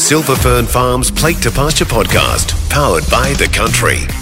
Silver 0.00 0.34
Fern 0.34 0.66
Farms 0.66 1.10
Plate 1.10 1.36
to 1.42 1.50
Pasture 1.50 1.84
podcast, 1.84 2.54
powered 2.70 3.08
by 3.10 3.34
the 3.34 3.46
country. 3.46 4.19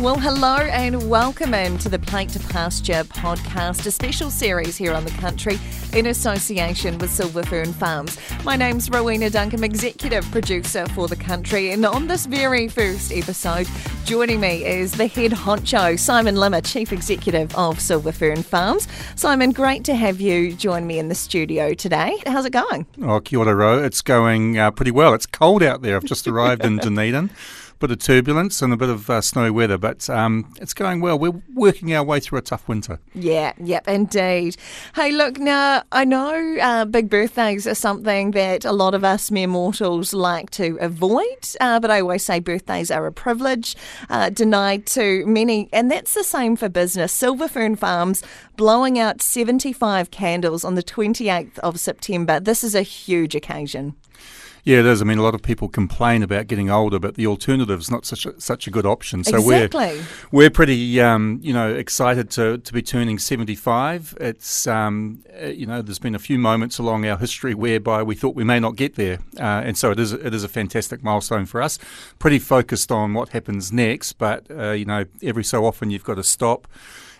Well, 0.00 0.16
hello 0.16 0.58
and 0.58 1.10
welcome 1.10 1.54
into 1.54 1.88
the 1.88 1.98
Plate 1.98 2.28
to 2.28 2.38
Pasture 2.38 3.02
podcast, 3.02 3.84
a 3.84 3.90
special 3.90 4.30
series 4.30 4.76
here 4.76 4.94
on 4.94 5.04
the 5.04 5.10
country 5.10 5.58
in 5.92 6.06
association 6.06 6.98
with 6.98 7.10
Silver 7.10 7.42
Fern 7.42 7.72
Farms. 7.72 8.16
My 8.44 8.54
name's 8.54 8.88
Rowena 8.88 9.28
Duncum, 9.28 9.64
executive 9.64 10.24
producer 10.30 10.86
for 10.90 11.08
the 11.08 11.16
country, 11.16 11.72
and 11.72 11.84
on 11.84 12.06
this 12.06 12.26
very 12.26 12.68
first 12.68 13.10
episode, 13.10 13.66
joining 14.04 14.38
me 14.38 14.64
is 14.64 14.92
the 14.92 15.08
head 15.08 15.32
honcho, 15.32 15.98
Simon 15.98 16.36
Limmer, 16.36 16.60
chief 16.60 16.92
executive 16.92 17.52
of 17.56 17.80
Silver 17.80 18.12
Fern 18.12 18.44
Farms. 18.44 18.86
Simon, 19.16 19.50
great 19.50 19.82
to 19.82 19.96
have 19.96 20.20
you 20.20 20.54
join 20.54 20.86
me 20.86 21.00
in 21.00 21.08
the 21.08 21.14
studio 21.16 21.74
today. 21.74 22.22
How's 22.24 22.44
it 22.44 22.52
going? 22.52 22.86
Oh, 23.02 23.18
kia 23.18 23.40
ora, 23.40 23.52
Ro. 23.52 23.82
It's 23.82 24.02
going 24.02 24.58
uh, 24.58 24.70
pretty 24.70 24.92
well. 24.92 25.12
It's 25.12 25.26
cold 25.26 25.60
out 25.64 25.82
there. 25.82 25.96
I've 25.96 26.04
just 26.04 26.28
arrived 26.28 26.64
in 26.64 26.76
Dunedin 26.78 27.30
bit 27.78 27.90
of 27.90 27.98
turbulence 27.98 28.60
and 28.60 28.72
a 28.72 28.76
bit 28.76 28.88
of 28.88 29.08
uh, 29.08 29.20
snowy 29.20 29.50
weather, 29.50 29.78
but 29.78 30.08
um, 30.10 30.52
it's 30.60 30.74
going 30.74 31.00
well. 31.00 31.18
We're 31.18 31.42
working 31.54 31.94
our 31.94 32.02
way 32.02 32.20
through 32.20 32.38
a 32.38 32.42
tough 32.42 32.66
winter. 32.66 32.98
Yeah, 33.14 33.52
yep, 33.58 33.86
indeed. 33.86 34.56
Hey, 34.94 35.12
look, 35.12 35.38
now 35.38 35.82
I 35.92 36.04
know 36.04 36.56
uh, 36.60 36.84
big 36.86 37.08
birthdays 37.08 37.66
are 37.66 37.74
something 37.74 38.32
that 38.32 38.64
a 38.64 38.72
lot 38.72 38.94
of 38.94 39.04
us 39.04 39.30
mere 39.30 39.46
mortals 39.46 40.12
like 40.12 40.50
to 40.50 40.76
avoid, 40.80 41.38
uh, 41.60 41.78
but 41.78 41.90
I 41.90 42.00
always 42.00 42.24
say 42.24 42.40
birthdays 42.40 42.90
are 42.90 43.06
a 43.06 43.12
privilege 43.12 43.76
uh, 44.10 44.30
denied 44.30 44.86
to 44.86 45.24
many, 45.26 45.68
and 45.72 45.90
that's 45.90 46.14
the 46.14 46.24
same 46.24 46.56
for 46.56 46.68
business. 46.68 47.12
Silver 47.12 47.48
Fern 47.48 47.76
Farms 47.76 48.22
blowing 48.56 48.98
out 48.98 49.22
75 49.22 50.10
candles 50.10 50.64
on 50.64 50.74
the 50.74 50.82
28th 50.82 51.58
of 51.60 51.78
September. 51.78 52.40
This 52.40 52.64
is 52.64 52.74
a 52.74 52.82
huge 52.82 53.36
occasion. 53.36 53.94
Yeah, 54.68 54.80
it 54.80 54.84
is. 54.84 55.00
I 55.00 55.06
mean, 55.06 55.16
a 55.16 55.22
lot 55.22 55.34
of 55.34 55.40
people 55.40 55.66
complain 55.70 56.22
about 56.22 56.46
getting 56.46 56.68
older, 56.68 56.98
but 56.98 57.14
the 57.14 57.26
alternative 57.26 57.80
is 57.80 57.90
not 57.90 58.04
such 58.04 58.26
a, 58.26 58.38
such 58.38 58.66
a 58.66 58.70
good 58.70 58.84
option. 58.84 59.24
So 59.24 59.36
exactly. 59.36 59.96
we're 59.96 60.04
we're 60.30 60.50
pretty 60.50 61.00
um, 61.00 61.40
you 61.42 61.54
know 61.54 61.74
excited 61.74 62.28
to, 62.32 62.58
to 62.58 62.72
be 62.74 62.82
turning 62.82 63.18
seventy 63.18 63.54
five. 63.54 64.14
It's 64.20 64.66
um, 64.66 65.24
uh, 65.42 65.46
you 65.46 65.64
know 65.64 65.80
there's 65.80 65.98
been 65.98 66.14
a 66.14 66.18
few 66.18 66.38
moments 66.38 66.78
along 66.78 67.06
our 67.06 67.16
history 67.16 67.54
whereby 67.54 68.02
we 68.02 68.14
thought 68.14 68.34
we 68.34 68.44
may 68.44 68.60
not 68.60 68.76
get 68.76 68.96
there, 68.96 69.20
uh, 69.38 69.64
and 69.64 69.78
so 69.78 69.90
it 69.90 69.98
is 69.98 70.12
it 70.12 70.34
is 70.34 70.44
a 70.44 70.48
fantastic 70.48 71.02
milestone 71.02 71.46
for 71.46 71.62
us. 71.62 71.78
Pretty 72.18 72.38
focused 72.38 72.92
on 72.92 73.14
what 73.14 73.30
happens 73.30 73.72
next, 73.72 74.18
but 74.18 74.44
uh, 74.50 74.72
you 74.72 74.84
know 74.84 75.06
every 75.22 75.44
so 75.44 75.64
often 75.64 75.90
you've 75.90 76.04
got 76.04 76.16
to 76.16 76.22
stop 76.22 76.68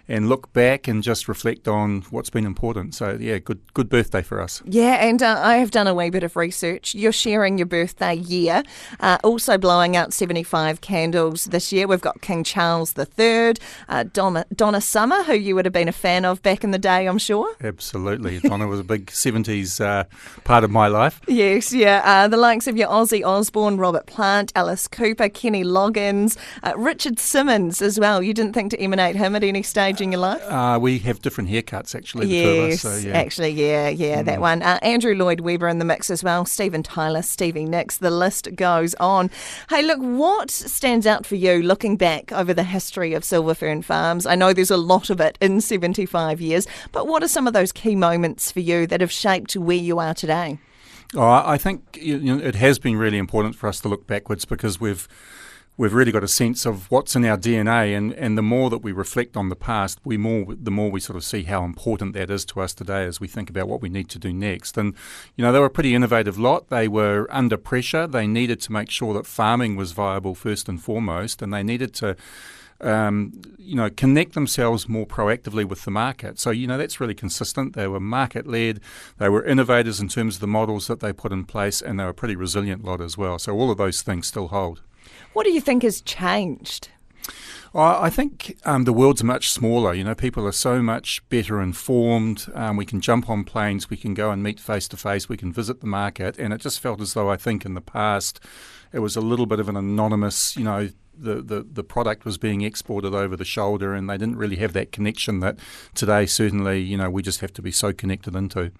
and 0.08 0.28
look 0.28 0.52
back 0.52 0.88
and 0.88 1.02
just 1.02 1.28
reflect 1.28 1.68
on 1.68 2.02
what's 2.10 2.30
been 2.30 2.46
important. 2.46 2.94
So 2.94 3.16
yeah, 3.20 3.38
good 3.38 3.60
good 3.74 3.88
birthday 3.88 4.22
for 4.22 4.40
us. 4.40 4.62
Yeah, 4.64 5.04
and 5.04 5.22
uh, 5.22 5.40
I 5.42 5.56
have 5.56 5.70
done 5.70 5.86
a 5.86 5.94
wee 5.94 6.10
bit 6.10 6.22
of 6.22 6.36
research. 6.36 6.94
You're 6.94 7.12
sharing 7.12 7.58
your 7.58 7.66
birthday 7.66 8.14
year, 8.14 8.62
uh, 9.00 9.18
also 9.22 9.58
blowing 9.58 9.96
out 9.96 10.12
75 10.12 10.80
candles 10.80 11.44
this 11.46 11.72
year. 11.72 11.86
We've 11.86 12.00
got 12.00 12.20
King 12.22 12.44
Charles 12.44 12.94
III, 12.96 13.54
uh, 13.88 14.04
Donna, 14.12 14.46
Donna 14.54 14.80
Summer, 14.80 15.22
who 15.24 15.34
you 15.34 15.54
would 15.54 15.66
have 15.66 15.72
been 15.72 15.88
a 15.88 15.92
fan 15.92 16.24
of 16.24 16.42
back 16.42 16.64
in 16.64 16.70
the 16.70 16.78
day, 16.78 17.06
I'm 17.06 17.18
sure. 17.18 17.54
Absolutely, 17.62 18.40
Donna 18.40 18.66
was 18.66 18.80
a 18.80 18.84
big 18.84 19.06
70s 19.06 19.84
uh, 19.84 20.04
part 20.44 20.64
of 20.64 20.70
my 20.70 20.86
life. 20.86 21.20
Yes, 21.28 21.72
yeah. 21.72 22.02
Uh, 22.04 22.28
the 22.28 22.36
likes 22.36 22.66
of 22.66 22.76
your 22.76 22.88
Ozzy 22.88 23.24
Osbourne, 23.24 23.76
Robert 23.76 24.06
Plant, 24.06 24.52
Alice 24.54 24.88
Cooper, 24.88 25.28
Kenny 25.28 25.64
Loggins, 25.64 26.36
uh, 26.62 26.72
Richard 26.76 27.18
Simmons 27.18 27.82
as 27.82 28.00
well. 28.00 28.22
You 28.22 28.32
didn't 28.32 28.54
think 28.54 28.70
to 28.70 28.80
emanate 28.80 29.16
him 29.16 29.36
at 29.36 29.44
any 29.44 29.62
stage 29.62 29.97
in 30.00 30.12
your 30.12 30.20
life? 30.20 30.42
Uh, 30.44 30.78
we 30.80 30.98
have 31.00 31.20
different 31.20 31.50
haircuts, 31.50 31.94
actually. 31.94 32.26
yes, 32.26 32.84
us, 32.84 33.02
so, 33.02 33.08
yeah. 33.08 33.16
actually, 33.16 33.50
yeah, 33.50 33.88
yeah, 33.88 34.22
mm. 34.22 34.24
that 34.26 34.40
one. 34.40 34.62
Uh, 34.62 34.78
Andrew 34.82 35.14
Lloyd 35.14 35.40
Webber 35.40 35.68
in 35.68 35.78
the 35.78 35.84
mix 35.84 36.10
as 36.10 36.24
well. 36.24 36.44
Steven 36.44 36.82
Tyler, 36.82 37.22
Stevie 37.22 37.64
Nicks. 37.64 37.98
The 37.98 38.10
list 38.10 38.54
goes 38.54 38.94
on. 38.96 39.30
Hey, 39.70 39.82
look, 39.82 39.98
what 40.00 40.50
stands 40.50 41.06
out 41.06 41.26
for 41.26 41.36
you 41.36 41.62
looking 41.62 41.96
back 41.96 42.32
over 42.32 42.54
the 42.54 42.64
history 42.64 43.14
of 43.14 43.24
Silver 43.24 43.54
Fern 43.54 43.82
Farms? 43.82 44.26
I 44.26 44.34
know 44.34 44.52
there's 44.52 44.70
a 44.70 44.76
lot 44.76 45.10
of 45.10 45.20
it 45.20 45.38
in 45.40 45.60
75 45.60 46.40
years, 46.40 46.66
but 46.92 47.06
what 47.06 47.22
are 47.22 47.28
some 47.28 47.46
of 47.46 47.52
those 47.52 47.72
key 47.72 47.94
moments 47.94 48.52
for 48.52 48.60
you 48.60 48.86
that 48.86 49.00
have 49.00 49.12
shaped 49.12 49.56
where 49.56 49.76
you 49.76 49.98
are 49.98 50.14
today? 50.14 50.58
Oh, 51.14 51.22
I 51.22 51.56
think 51.56 51.98
you 52.00 52.18
know, 52.18 52.38
it 52.38 52.54
has 52.56 52.78
been 52.78 52.96
really 52.96 53.18
important 53.18 53.54
for 53.56 53.68
us 53.68 53.80
to 53.80 53.88
look 53.88 54.06
backwards 54.06 54.44
because 54.44 54.78
we've 54.78 55.08
we've 55.78 55.94
really 55.94 56.10
got 56.10 56.24
a 56.24 56.28
sense 56.28 56.66
of 56.66 56.90
what's 56.90 57.16
in 57.16 57.24
our 57.24 57.38
DNA, 57.38 57.96
and, 57.96 58.12
and 58.14 58.36
the 58.36 58.42
more 58.42 58.68
that 58.68 58.78
we 58.78 58.92
reflect 58.92 59.36
on 59.36 59.48
the 59.48 59.56
past, 59.56 59.98
we 60.04 60.18
more 60.18 60.44
the 60.54 60.70
more 60.70 60.90
we 60.90 61.00
sort 61.00 61.16
of 61.16 61.24
see 61.24 61.44
how 61.44 61.64
important 61.64 62.12
that 62.12 62.30
is 62.30 62.44
to 62.44 62.60
us 62.60 62.74
today 62.74 63.04
as 63.04 63.20
we 63.20 63.28
think 63.28 63.48
about 63.48 63.68
what 63.68 63.80
we 63.80 63.88
need 63.88 64.10
to 64.10 64.18
do 64.18 64.32
next. 64.32 64.76
And 64.76 64.94
you 65.36 65.44
know, 65.44 65.52
they 65.52 65.60
were 65.60 65.66
a 65.66 65.70
pretty 65.70 65.94
innovative 65.94 66.38
lot. 66.38 66.68
They 66.68 66.88
were 66.88 67.26
under 67.30 67.56
pressure. 67.56 68.06
They 68.06 68.26
needed 68.26 68.60
to 68.62 68.72
make 68.72 68.90
sure 68.90 69.14
that 69.14 69.24
farming 69.24 69.76
was 69.76 69.92
viable 69.92 70.34
first 70.34 70.68
and 70.68 70.82
foremost, 70.82 71.40
and 71.40 71.54
they 71.54 71.62
needed 71.62 71.94
to. 71.94 72.16
Um, 72.80 73.42
you 73.58 73.74
know, 73.74 73.90
connect 73.90 74.34
themselves 74.34 74.88
more 74.88 75.04
proactively 75.04 75.64
with 75.64 75.84
the 75.84 75.90
market. 75.90 76.38
So, 76.38 76.52
you 76.52 76.68
know, 76.68 76.78
that's 76.78 77.00
really 77.00 77.12
consistent. 77.12 77.74
They 77.74 77.88
were 77.88 77.98
market 77.98 78.46
led, 78.46 78.78
they 79.16 79.28
were 79.28 79.44
innovators 79.44 79.98
in 79.98 80.06
terms 80.06 80.36
of 80.36 80.40
the 80.40 80.46
models 80.46 80.86
that 80.86 81.00
they 81.00 81.12
put 81.12 81.32
in 81.32 81.44
place, 81.44 81.82
and 81.82 81.98
they 81.98 82.04
were 82.04 82.10
a 82.10 82.14
pretty 82.14 82.36
resilient 82.36 82.84
lot 82.84 83.00
as 83.00 83.18
well. 83.18 83.40
So, 83.40 83.52
all 83.52 83.72
of 83.72 83.78
those 83.78 84.00
things 84.02 84.28
still 84.28 84.46
hold. 84.46 84.82
What 85.38 85.46
do 85.46 85.52
you 85.52 85.60
think 85.60 85.84
has 85.84 86.00
changed? 86.00 86.88
Well, 87.72 88.02
I 88.02 88.10
think 88.10 88.58
um, 88.64 88.82
the 88.82 88.92
world's 88.92 89.22
much 89.22 89.52
smaller. 89.52 89.94
You 89.94 90.02
know, 90.02 90.16
people 90.16 90.44
are 90.48 90.52
so 90.52 90.82
much 90.82 91.22
better 91.28 91.62
informed. 91.62 92.48
Um, 92.54 92.76
we 92.76 92.84
can 92.84 93.00
jump 93.00 93.30
on 93.30 93.44
planes, 93.44 93.88
we 93.88 93.96
can 93.96 94.14
go 94.14 94.32
and 94.32 94.42
meet 94.42 94.58
face 94.58 94.88
to 94.88 94.96
face, 94.96 95.28
we 95.28 95.36
can 95.36 95.52
visit 95.52 95.80
the 95.80 95.86
market, 95.86 96.36
and 96.40 96.52
it 96.52 96.60
just 96.60 96.80
felt 96.80 97.00
as 97.00 97.14
though 97.14 97.30
I 97.30 97.36
think 97.36 97.64
in 97.64 97.74
the 97.74 97.80
past 97.80 98.40
it 98.92 98.98
was 98.98 99.14
a 99.14 99.20
little 99.20 99.46
bit 99.46 99.60
of 99.60 99.68
an 99.68 99.76
anonymous, 99.76 100.56
you 100.56 100.64
know, 100.64 100.88
the, 101.20 101.42
the, 101.42 101.66
the 101.70 101.84
product 101.84 102.24
was 102.24 102.38
being 102.38 102.62
exported 102.62 103.14
over 103.14 103.36
the 103.36 103.44
shoulder 103.44 103.94
and 103.94 104.08
they 104.08 104.16
didn't 104.16 104.36
really 104.36 104.56
have 104.56 104.72
that 104.72 104.92
connection 104.92 105.40
that 105.40 105.58
today 105.94 106.26
certainly 106.26 106.80
you 106.80 106.96
know 106.96 107.10
we 107.10 107.22
just 107.22 107.40
have 107.40 107.52
to 107.54 107.62
be 107.62 107.72
so 107.72 107.92
connected 107.92 108.34
into. 108.34 108.70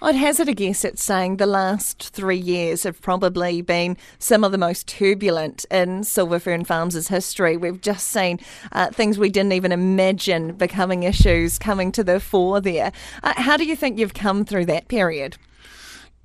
I'd 0.00 0.14
hazard 0.14 0.48
a 0.48 0.54
guess 0.54 0.84
at 0.84 0.98
saying 0.98 1.38
the 1.38 1.46
last 1.46 2.10
three 2.10 2.36
years 2.36 2.84
have 2.84 3.00
probably 3.00 3.62
been 3.62 3.96
some 4.20 4.44
of 4.44 4.52
the 4.52 4.58
most 4.58 4.86
turbulent 4.86 5.66
in 5.72 6.04
Silver 6.04 6.38
Fern 6.38 6.64
Farms' 6.64 7.08
history. 7.08 7.56
We've 7.56 7.80
just 7.80 8.06
seen 8.08 8.38
uh, 8.70 8.90
things 8.90 9.18
we 9.18 9.28
didn't 9.28 9.54
even 9.54 9.72
imagine 9.72 10.52
becoming 10.52 11.02
issues 11.02 11.58
coming 11.58 11.90
to 11.92 12.04
the 12.04 12.20
fore 12.20 12.60
there. 12.60 12.92
Uh, 13.24 13.34
how 13.36 13.56
do 13.56 13.64
you 13.64 13.74
think 13.74 13.98
you've 13.98 14.14
come 14.14 14.44
through 14.44 14.66
that 14.66 14.86
period? 14.86 15.36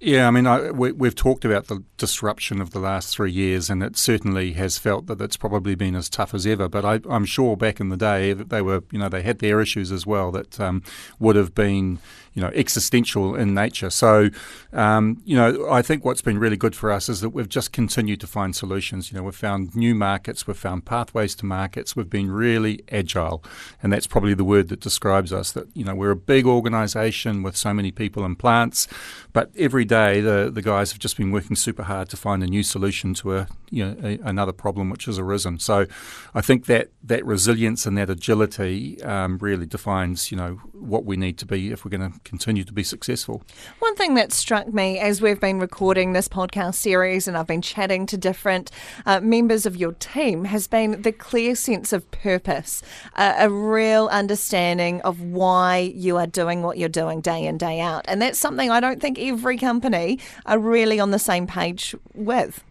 Yeah, 0.05 0.27
I 0.27 0.31
mean, 0.31 0.45
I, 0.45 0.71
we, 0.71 1.07
have 1.07 1.15
talked 1.15 1.45
about 1.45 1.67
the 1.67 1.81
disruption 1.95 2.59
of 2.59 2.71
the 2.71 2.79
last 2.79 3.15
three 3.15 3.31
years, 3.31 3.69
and 3.69 3.81
it 3.81 3.95
certainly 3.95 4.51
has 4.51 4.77
felt 4.77 5.07
that 5.07 5.21
it's 5.21 5.37
probably 5.37 5.75
been 5.75 5.95
as 5.95 6.09
tough 6.09 6.33
as 6.33 6.45
ever. 6.45 6.67
But 6.67 6.83
I, 6.83 6.99
am 7.09 7.23
sure 7.23 7.55
back 7.55 7.79
in 7.79 7.87
the 7.87 7.95
day, 7.95 8.33
they 8.33 8.61
were, 8.61 8.83
you 8.91 8.99
know, 8.99 9.07
they 9.07 9.21
had 9.21 9.39
their 9.39 9.61
issues 9.61 9.93
as 9.93 10.05
well 10.05 10.29
that 10.33 10.59
um, 10.59 10.83
would 11.19 11.37
have 11.37 11.55
been 11.55 11.99
you 12.33 12.41
know, 12.41 12.49
existential 12.55 13.35
in 13.35 13.53
nature. 13.53 13.89
So, 13.89 14.29
um, 14.71 15.21
you 15.23 15.35
know, 15.35 15.69
I 15.69 15.81
think 15.81 16.03
what's 16.03 16.21
been 16.21 16.39
really 16.39 16.57
good 16.57 16.75
for 16.75 16.91
us 16.91 17.07
is 17.07 17.21
that 17.21 17.29
we've 17.29 17.49
just 17.49 17.71
continued 17.71 18.19
to 18.21 18.27
find 18.27 18.55
solutions. 18.55 19.11
You 19.11 19.17
know, 19.17 19.23
we've 19.23 19.35
found 19.35 19.75
new 19.75 19.93
markets, 19.93 20.47
we've 20.47 20.57
found 20.57 20.85
pathways 20.85 21.35
to 21.35 21.45
markets, 21.45 21.95
we've 21.95 22.09
been 22.09 22.31
really 22.31 22.83
agile, 22.91 23.43
and 23.83 23.93
that's 23.93 24.07
probably 24.07 24.33
the 24.33 24.43
word 24.43 24.69
that 24.69 24.79
describes 24.79 25.31
us. 25.31 25.51
That 25.51 25.67
you 25.75 25.85
know, 25.85 25.93
we're 25.93 26.11
a 26.11 26.15
big 26.15 26.47
organisation 26.47 27.43
with 27.43 27.55
so 27.55 27.73
many 27.73 27.91
people 27.91 28.25
and 28.25 28.37
plants, 28.37 28.87
but 29.31 29.51
every 29.55 29.85
the 30.21 30.51
the 30.53 30.61
guys 30.61 30.91
have 30.91 30.99
just 30.99 31.17
been 31.17 31.31
working 31.31 31.55
super 31.55 31.83
hard 31.83 32.09
to 32.09 32.17
find 32.17 32.43
a 32.43 32.47
new 32.47 32.63
solution 32.63 33.13
to 33.15 33.35
a 33.37 33.47
you 33.73 33.85
know 33.85 33.95
a, 34.03 34.19
another 34.23 34.53
problem 34.53 34.89
which 34.89 35.05
has 35.05 35.17
arisen. 35.19 35.59
So, 35.59 35.85
I 36.33 36.41
think 36.41 36.65
that 36.67 36.89
that 37.03 37.25
resilience 37.25 37.85
and 37.85 37.97
that 37.97 38.09
agility 38.09 39.01
um, 39.03 39.37
really 39.39 39.65
defines 39.65 40.31
you 40.31 40.37
know 40.37 40.61
what 40.73 41.05
we 41.05 41.17
need 41.17 41.37
to 41.39 41.45
be 41.45 41.71
if 41.71 41.83
we're 41.83 41.97
going 41.97 42.11
to 42.11 42.19
continue 42.23 42.63
to 42.63 42.73
be 42.73 42.83
successful. 42.83 43.43
One 43.79 43.95
thing 43.95 44.15
that 44.15 44.31
struck 44.31 44.73
me 44.73 44.99
as 44.99 45.21
we've 45.21 45.39
been 45.39 45.59
recording 45.59 46.13
this 46.13 46.27
podcast 46.27 46.75
series 46.75 47.27
and 47.27 47.37
I've 47.37 47.47
been 47.47 47.61
chatting 47.61 48.05
to 48.07 48.17
different 48.17 48.71
uh, 49.05 49.19
members 49.21 49.65
of 49.65 49.75
your 49.75 49.93
team 49.93 50.45
has 50.45 50.67
been 50.67 51.01
the 51.01 51.11
clear 51.11 51.55
sense 51.55 51.93
of 51.93 52.09
purpose, 52.11 52.81
uh, 53.15 53.35
a 53.37 53.49
real 53.49 54.07
understanding 54.07 55.01
of 55.01 55.21
why 55.21 55.91
you 55.95 56.17
are 56.17 56.27
doing 56.27 56.61
what 56.61 56.77
you're 56.77 56.89
doing 56.89 57.21
day 57.21 57.45
in, 57.45 57.57
day 57.57 57.79
out. 57.79 58.05
And 58.07 58.21
that's 58.21 58.39
something 58.39 58.69
I 58.69 58.79
don't 58.79 59.01
think 59.01 59.17
every 59.19 59.57
company 59.57 60.19
are 60.45 60.59
really 60.59 60.99
on 60.99 61.11
the 61.11 61.19
same 61.19 61.47
page 61.47 61.95
with. 62.13 62.63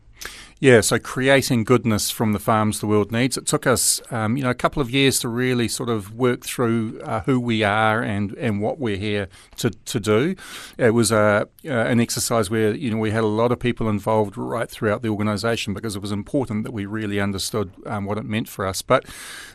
Yeah, 0.62 0.80
so 0.80 1.00
creating 1.00 1.64
goodness 1.64 2.12
from 2.12 2.34
the 2.34 2.38
farms 2.38 2.78
the 2.78 2.86
world 2.86 3.10
needs. 3.10 3.36
It 3.36 3.48
took 3.48 3.66
us, 3.66 4.00
um, 4.12 4.36
you 4.36 4.44
know, 4.44 4.50
a 4.50 4.54
couple 4.54 4.80
of 4.80 4.92
years 4.92 5.18
to 5.18 5.28
really 5.28 5.66
sort 5.66 5.88
of 5.88 6.14
work 6.14 6.44
through 6.44 7.00
uh, 7.00 7.22
who 7.22 7.40
we 7.40 7.64
are 7.64 8.00
and, 8.00 8.30
and 8.34 8.60
what 8.60 8.78
we're 8.78 8.96
here 8.96 9.26
to, 9.56 9.70
to 9.70 9.98
do. 9.98 10.36
It 10.78 10.90
was 10.90 11.10
a, 11.10 11.48
uh, 11.66 11.68
an 11.68 11.98
exercise 11.98 12.48
where, 12.48 12.72
you 12.76 12.92
know, 12.92 12.98
we 12.98 13.10
had 13.10 13.24
a 13.24 13.26
lot 13.26 13.50
of 13.50 13.58
people 13.58 13.88
involved 13.88 14.38
right 14.38 14.70
throughout 14.70 15.02
the 15.02 15.08
organisation 15.08 15.74
because 15.74 15.96
it 15.96 16.00
was 16.00 16.12
important 16.12 16.62
that 16.62 16.72
we 16.72 16.86
really 16.86 17.18
understood 17.18 17.72
um, 17.84 18.04
what 18.04 18.16
it 18.16 18.24
meant 18.24 18.48
for 18.48 18.64
us. 18.64 18.82
But 18.82 19.04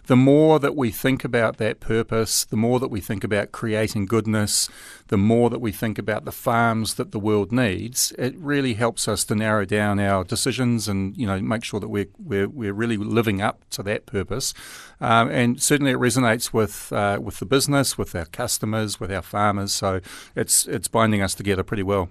the 0.08 0.18
more 0.18 0.60
that 0.60 0.76
we 0.76 0.92
think 0.92 1.24
about 1.24 1.56
that 1.56 1.80
purpose, 1.80 2.44
the 2.44 2.58
more 2.58 2.82
that 2.82 2.90
we 2.90 3.00
think 3.00 3.24
about 3.24 3.54
creating 3.54 4.08
goodness, 4.08 4.68
the 5.08 5.18
more 5.18 5.50
that 5.50 5.60
we 5.60 5.72
think 5.72 5.98
about 5.98 6.26
the 6.26 6.32
farms 6.32 6.96
that 6.96 7.12
the 7.12 7.20
world 7.20 7.52
needs, 7.52 8.12
it 8.18 8.36
really 8.38 8.74
helps 8.74 9.08
us 9.08 9.24
to 9.26 9.36
narrow 9.36 9.66
down 9.66 10.00
our 10.00 10.24
decisions 10.24 10.88
and 10.88 11.16
you 11.18 11.26
know 11.26 11.40
make 11.40 11.64
sure 11.64 11.80
that 11.80 11.88
we're 11.88 12.08
we're, 12.18 12.50
we're 12.50 12.74
really 12.74 12.98
living 12.98 13.42
up 13.42 13.64
to 13.72 13.84
that 13.84 14.06
purpose. 14.06 14.54
Um, 15.00 15.30
and 15.30 15.62
certainly 15.62 15.92
it 15.92 15.98
resonates 15.98 16.52
with 16.52 16.92
uh, 16.92 17.20
with 17.22 17.40
the 17.40 17.46
business, 17.46 17.98
with 17.98 18.16
our 18.16 18.26
customers, 18.26 19.00
with 19.00 19.12
our 19.12 19.22
farmers. 19.22 19.74
So 19.74 20.02
it's 20.36 20.68
it's 20.68 20.88
binding 20.88 21.22
us 21.22 21.36
together 21.36 21.64
pretty 21.64 21.84
well. 21.84 22.10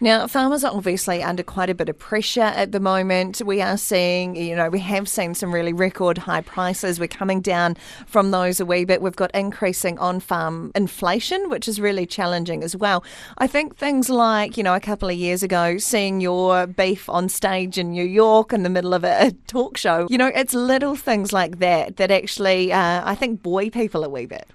Now, 0.00 0.26
farmers 0.26 0.64
are 0.64 0.74
obviously 0.74 1.22
under 1.22 1.44
quite 1.44 1.70
a 1.70 1.74
bit 1.74 1.88
of 1.88 1.98
pressure 1.98 2.40
at 2.40 2.72
the 2.72 2.80
moment. 2.80 3.40
We 3.44 3.62
are 3.62 3.76
seeing, 3.76 4.34
you 4.34 4.56
know, 4.56 4.68
we 4.68 4.80
have 4.80 5.08
seen 5.08 5.34
some 5.34 5.54
really 5.54 5.72
record 5.72 6.18
high 6.18 6.40
prices. 6.40 6.98
We're 6.98 7.06
coming 7.06 7.40
down 7.40 7.76
from 8.06 8.32
those 8.32 8.58
a 8.58 8.66
wee 8.66 8.84
bit. 8.84 9.00
We've 9.00 9.14
got 9.14 9.30
increasing 9.32 9.98
on 9.98 10.18
farm 10.18 10.72
inflation, 10.74 11.48
which 11.50 11.68
is 11.68 11.80
really 11.80 12.06
challenging 12.06 12.31
as 12.32 12.76
well. 12.76 13.04
I 13.38 13.46
think 13.46 13.76
things 13.76 14.08
like, 14.08 14.56
you 14.56 14.62
know, 14.62 14.74
a 14.74 14.80
couple 14.80 15.08
of 15.08 15.16
years 15.16 15.42
ago, 15.42 15.78
seeing 15.78 16.20
your 16.20 16.66
beef 16.66 17.08
on 17.08 17.28
stage 17.28 17.78
in 17.78 17.90
New 17.90 18.04
York 18.04 18.52
in 18.52 18.62
the 18.62 18.70
middle 18.70 18.94
of 18.94 19.04
a, 19.04 19.32
talk 19.46 19.76
show, 19.76 20.06
you 20.10 20.18
know, 20.18 20.30
it's 20.34 20.54
little 20.54 20.96
things 20.96 21.32
like 21.32 21.58
that 21.58 21.96
that 21.96 22.10
actually, 22.10 22.72
uh, 22.72 23.02
I 23.04 23.14
think, 23.14 23.42
buoy 23.42 23.70
people 23.70 24.04
a 24.04 24.08
wee 24.08 24.26
bit. 24.26 24.48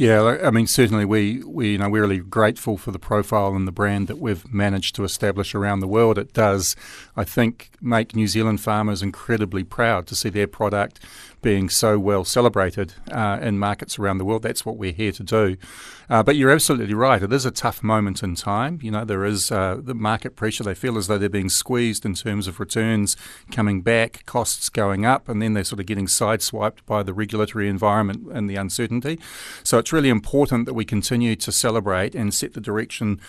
Yeah, 0.00 0.38
I 0.42 0.50
mean, 0.50 0.66
certainly 0.66 1.04
we, 1.04 1.42
we 1.44 1.72
you 1.72 1.78
know 1.78 1.90
we're 1.90 2.00
really 2.00 2.20
grateful 2.20 2.78
for 2.78 2.90
the 2.90 2.98
profile 2.98 3.54
and 3.54 3.68
the 3.68 3.72
brand 3.72 4.08
that 4.08 4.18
we've 4.18 4.50
managed 4.50 4.94
to 4.94 5.04
establish 5.04 5.54
around 5.54 5.80
the 5.80 5.86
world. 5.86 6.16
It 6.16 6.32
does, 6.32 6.74
I 7.18 7.24
think, 7.24 7.72
make 7.82 8.16
New 8.16 8.26
Zealand 8.26 8.62
farmers 8.62 9.02
incredibly 9.02 9.62
proud 9.62 10.06
to 10.06 10.14
see 10.14 10.30
their 10.30 10.46
product 10.46 11.00
being 11.42 11.68
so 11.68 11.98
well 11.98 12.24
celebrated 12.24 12.94
uh, 13.10 13.38
in 13.40 13.58
markets 13.58 13.98
around 13.98 14.18
the 14.18 14.24
world. 14.24 14.42
That's 14.42 14.64
what 14.64 14.76
we're 14.76 14.92
here 14.92 15.12
to 15.12 15.22
do. 15.22 15.56
Uh, 16.08 16.22
but 16.22 16.34
you're 16.36 16.50
absolutely 16.50 16.94
right. 16.94 17.22
It 17.22 17.32
is 17.32 17.46
a 17.46 17.50
tough 17.50 17.82
moment 17.82 18.22
in 18.22 18.34
time. 18.34 18.80
You 18.82 18.90
know, 18.90 19.04
there 19.04 19.24
is 19.24 19.52
uh, 19.52 19.78
the 19.80 19.94
market 19.94 20.34
pressure. 20.34 20.64
They 20.64 20.74
feel 20.74 20.98
as 20.98 21.06
though 21.06 21.18
they're 21.18 21.28
being 21.28 21.48
squeezed 21.48 22.04
in 22.04 22.14
terms 22.14 22.48
of 22.48 22.58
returns 22.58 23.16
coming 23.52 23.80
back, 23.82 24.26
costs 24.26 24.68
going 24.68 25.06
up, 25.06 25.28
and 25.28 25.40
then 25.40 25.54
they're 25.54 25.64
sort 25.64 25.80
of 25.80 25.86
getting 25.86 26.06
sideswiped 26.06 26.84
by 26.86 27.02
the 27.02 27.14
regulatory 27.14 27.68
environment 27.68 28.26
and 28.32 28.50
the 28.50 28.56
uncertainty. 28.56 29.20
So 29.62 29.78
it's 29.78 29.92
really 29.92 30.08
important 30.08 30.66
that 30.66 30.74
we 30.74 30.84
continue 30.84 31.36
to 31.36 31.52
celebrate 31.52 32.14
and 32.14 32.34
set 32.34 32.54
the 32.54 32.60
direction 32.60 33.20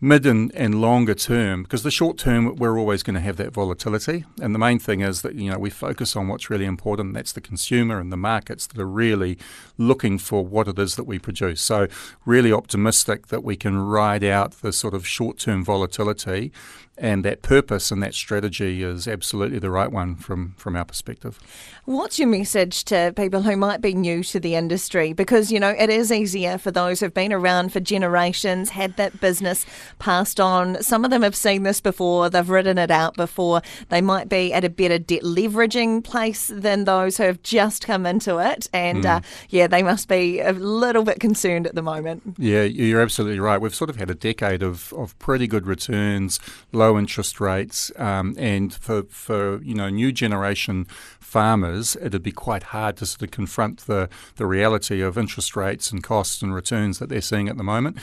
mid 0.00 0.24
and, 0.24 0.54
and 0.54 0.80
longer 0.80 1.14
term, 1.14 1.62
because 1.62 1.82
the 1.82 1.90
short 1.90 2.16
term 2.16 2.56
we're 2.56 2.78
always 2.78 3.02
going 3.02 3.14
to 3.14 3.20
have 3.20 3.36
that 3.36 3.52
volatility. 3.52 4.24
And 4.40 4.54
the 4.54 4.58
main 4.58 4.78
thing 4.78 5.00
is 5.00 5.22
that 5.22 5.34
you 5.34 5.50
know 5.50 5.58
we 5.58 5.70
focus 5.70 6.16
on 6.16 6.28
what's 6.28 6.50
really 6.50 6.64
important. 6.64 7.14
That's 7.14 7.32
the 7.32 7.40
consumer 7.40 8.00
and 8.00 8.12
the 8.12 8.16
markets 8.16 8.66
that 8.66 8.78
are 8.78 8.86
really 8.86 9.38
looking 9.76 10.18
for 10.18 10.44
what 10.44 10.68
it 10.68 10.78
is 10.78 10.96
that 10.96 11.04
we 11.04 11.18
produce. 11.18 11.60
So 11.60 11.86
really 12.24 12.52
optimistic 12.52 13.28
that 13.28 13.44
we 13.44 13.56
can 13.56 13.78
ride 13.78 14.24
out 14.24 14.52
the 14.62 14.72
sort 14.72 14.94
of 14.94 15.06
short 15.06 15.38
term 15.38 15.64
volatility 15.64 16.52
and 17.00 17.24
that 17.24 17.40
purpose 17.40 17.90
and 17.90 18.02
that 18.02 18.14
strategy 18.14 18.82
is 18.82 19.08
absolutely 19.08 19.58
the 19.58 19.70
right 19.70 19.90
one 19.90 20.14
from, 20.14 20.54
from 20.58 20.76
our 20.76 20.84
perspective. 20.84 21.40
What's 21.86 22.18
your 22.18 22.28
message 22.28 22.84
to 22.84 23.12
people 23.16 23.42
who 23.42 23.56
might 23.56 23.80
be 23.80 23.94
new 23.94 24.22
to 24.24 24.38
the 24.38 24.54
industry? 24.54 25.14
Because, 25.14 25.50
you 25.50 25.58
know, 25.58 25.70
it 25.70 25.88
is 25.88 26.12
easier 26.12 26.58
for 26.58 26.70
those 26.70 27.00
who've 27.00 27.14
been 27.14 27.32
around 27.32 27.72
for 27.72 27.80
generations, 27.80 28.70
had 28.70 28.96
that 28.98 29.18
business 29.20 29.64
passed 29.98 30.38
on. 30.38 30.82
Some 30.82 31.04
of 31.04 31.10
them 31.10 31.22
have 31.22 31.34
seen 31.34 31.62
this 31.62 31.80
before, 31.80 32.28
they've 32.28 32.48
written 32.48 32.76
it 32.76 32.90
out 32.90 33.16
before. 33.16 33.62
They 33.88 34.02
might 34.02 34.28
be 34.28 34.52
at 34.52 34.64
a 34.64 34.68
better 34.68 34.98
debt 34.98 35.22
leveraging 35.22 36.04
place 36.04 36.50
than 36.52 36.84
those 36.84 37.16
who 37.16 37.24
have 37.24 37.42
just 37.42 37.86
come 37.86 38.04
into 38.04 38.38
it. 38.38 38.68
And, 38.74 39.04
mm. 39.04 39.16
uh, 39.16 39.20
yeah, 39.48 39.66
they 39.66 39.82
must 39.82 40.06
be 40.08 40.40
a 40.40 40.52
little 40.52 41.02
bit 41.02 41.18
concerned 41.18 41.66
at 41.66 41.74
the 41.74 41.82
moment. 41.82 42.22
Yeah, 42.38 42.64
you're 42.64 43.00
absolutely 43.00 43.40
right. 43.40 43.58
We've 43.58 43.74
sort 43.74 43.88
of 43.90 43.96
had 43.96 44.10
a 44.10 44.14
decade 44.14 44.62
of, 44.62 44.92
of 44.92 45.18
pretty 45.18 45.46
good 45.46 45.66
returns, 45.66 46.40
low 46.72 46.90
low 46.90 46.98
interest 46.98 47.40
rates, 47.40 47.92
um, 47.96 48.34
and 48.36 48.74
for, 48.74 49.04
for 49.04 49.62
you 49.62 49.74
know 49.74 49.88
new 49.88 50.10
generation 50.10 50.86
farmers, 51.20 51.96
it'd 52.02 52.22
be 52.22 52.32
quite 52.32 52.64
hard 52.64 52.96
to 52.96 53.06
sort 53.06 53.22
of 53.22 53.30
confront 53.30 53.86
the, 53.86 54.08
the 54.36 54.46
reality 54.46 55.00
of 55.00 55.16
interest 55.16 55.54
rates 55.54 55.92
and 55.92 56.02
costs 56.02 56.42
and 56.42 56.52
returns 56.52 56.98
that 56.98 57.08
they're 57.08 57.20
seeing 57.20 57.48
at 57.48 57.56
the 57.56 57.62
moment 57.62 57.96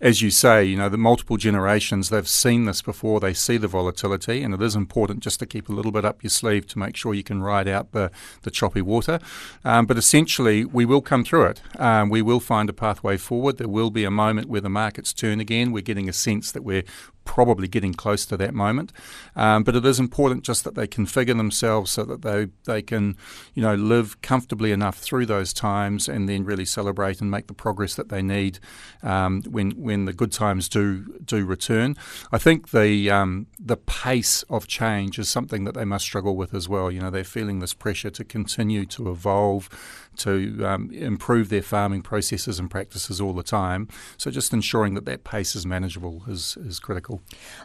as 0.00 0.20
you 0.20 0.30
say, 0.30 0.62
you 0.62 0.76
know, 0.76 0.90
the 0.90 0.98
multiple 0.98 1.38
generations, 1.38 2.10
they've 2.10 2.28
seen 2.28 2.66
this 2.66 2.82
before, 2.82 3.18
they 3.18 3.32
see 3.32 3.56
the 3.56 3.68
volatility, 3.68 4.42
and 4.42 4.52
it 4.52 4.60
is 4.60 4.76
important 4.76 5.20
just 5.20 5.38
to 5.40 5.46
keep 5.46 5.68
a 5.68 5.72
little 5.72 5.90
bit 5.90 6.04
up 6.04 6.22
your 6.22 6.30
sleeve 6.30 6.66
to 6.66 6.78
make 6.78 6.96
sure 6.96 7.14
you 7.14 7.22
can 7.22 7.42
ride 7.42 7.66
out 7.66 7.92
the, 7.92 8.10
the 8.42 8.50
choppy 8.50 8.82
water. 8.82 9.18
Um, 9.64 9.86
but 9.86 9.96
essentially, 9.96 10.66
we 10.66 10.84
will 10.84 11.00
come 11.00 11.24
through 11.24 11.46
it. 11.46 11.62
Um, 11.78 12.10
we 12.10 12.20
will 12.20 12.40
find 12.40 12.68
a 12.68 12.74
pathway 12.74 13.16
forward. 13.16 13.56
There 13.56 13.68
will 13.68 13.90
be 13.90 14.04
a 14.04 14.10
moment 14.10 14.50
where 14.50 14.60
the 14.60 14.68
markets 14.68 15.14
turn 15.14 15.40
again. 15.40 15.72
We're 15.72 15.80
getting 15.80 16.10
a 16.10 16.12
sense 16.12 16.52
that 16.52 16.62
we're 16.62 16.84
probably 17.26 17.68
getting 17.68 17.92
close 17.92 18.24
to 18.26 18.36
that 18.38 18.54
moment. 18.54 18.92
Um, 19.34 19.64
but 19.64 19.76
it 19.76 19.84
is 19.84 20.00
important 20.00 20.44
just 20.44 20.64
that 20.64 20.74
they 20.74 20.86
configure 20.86 21.36
themselves 21.36 21.90
so 21.90 22.04
that 22.04 22.22
they, 22.22 22.48
they 22.64 22.80
can, 22.80 23.16
you 23.54 23.62
know, 23.62 23.74
live 23.74 24.22
comfortably 24.22 24.72
enough 24.72 24.96
through 24.96 25.26
those 25.26 25.52
times 25.52 26.08
and 26.08 26.28
then 26.28 26.44
really 26.44 26.64
celebrate 26.64 27.20
and 27.20 27.30
make 27.30 27.48
the 27.48 27.54
progress 27.54 27.94
that 27.96 28.08
they 28.08 28.22
need 28.22 28.58
um, 29.02 29.42
when 29.42 29.72
when 29.72 30.06
the 30.06 30.12
good 30.12 30.32
times 30.32 30.68
do 30.68 31.18
do 31.24 31.44
return. 31.44 31.96
I 32.32 32.38
think 32.38 32.70
the 32.70 33.10
um, 33.10 33.46
the 33.58 33.76
pace 33.76 34.42
of 34.44 34.66
change 34.66 35.18
is 35.18 35.28
something 35.28 35.64
that 35.64 35.74
they 35.74 35.84
must 35.84 36.04
struggle 36.04 36.36
with 36.36 36.54
as 36.54 36.68
well. 36.68 36.90
You 36.90 37.00
know, 37.00 37.10
they're 37.10 37.24
feeling 37.24 37.58
this 37.58 37.74
pressure 37.74 38.10
to 38.10 38.24
continue 38.24 38.86
to 38.86 39.10
evolve 39.10 39.68
to 40.16 40.64
um, 40.64 40.90
improve 40.92 41.48
their 41.48 41.62
farming 41.62 42.02
processes 42.02 42.58
and 42.58 42.70
practices 42.70 43.20
all 43.20 43.32
the 43.32 43.42
time. 43.42 43.88
So 44.16 44.30
just 44.30 44.52
ensuring 44.52 44.94
that 44.94 45.04
that 45.04 45.24
pace 45.24 45.54
is 45.54 45.66
manageable 45.66 46.22
is, 46.26 46.56
is 46.56 46.78
critical. 46.80 47.15